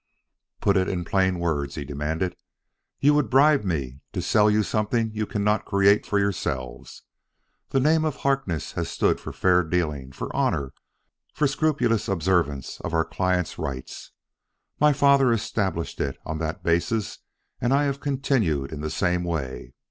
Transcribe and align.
"Put 0.61 0.77
it 0.77 0.89
in 0.89 1.05
plain 1.05 1.37
words," 1.37 1.75
he 1.75 1.85
demanded. 1.85 2.35
"You 3.01 3.13
would 3.13 3.29
bribe 3.29 3.63
me 3.63 4.01
to 4.13 4.19
sell 4.23 4.49
you 4.49 4.63
something 4.63 5.11
you 5.13 5.27
cannot 5.27 5.63
create 5.65 6.07
for 6.07 6.17
yourselves. 6.17 7.03
The 7.69 7.79
name 7.79 8.03
of 8.03 8.15
Harkness 8.15 8.71
has 8.71 8.89
stood 8.89 9.19
for 9.19 9.31
fair 9.31 9.61
dealing, 9.63 10.11
for 10.11 10.35
honor, 10.35 10.73
for 11.35 11.45
scrupulous 11.45 12.07
observance 12.07 12.81
of 12.83 12.95
our 12.95 13.05
clients' 13.05 13.59
rights. 13.59 14.09
My 14.79 14.91
father 14.91 15.31
established 15.31 16.01
it 16.01 16.17
on 16.25 16.39
that 16.39 16.63
basis 16.63 17.19
and 17.59 17.71
I 17.71 17.83
have 17.83 17.99
continued 17.99 18.73
in 18.73 18.81
the 18.81 18.89
same 18.89 19.23
way. 19.23 19.75